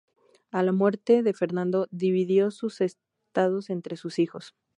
A 0.49 0.63
la 0.63 0.71
muerte 0.71 1.21
de 1.21 1.31
Fernando, 1.31 1.85
dividió 1.91 2.49
sus 2.49 2.81
estados 2.81 3.69
entre 3.69 3.97
sus 3.97 4.17
hijos. 4.17 4.55